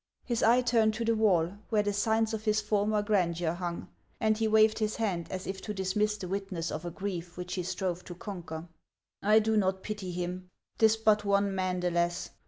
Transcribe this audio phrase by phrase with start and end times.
[0.25, 3.87] His eye turned to the wall, where the signs of his former grandeur hung,
[4.19, 7.53] and he waved his hand, as if to dismiss the witness of a grief which
[7.53, 8.67] he strove to conquer."
[9.21, 12.31] I do not pity him; 't is but one man the less.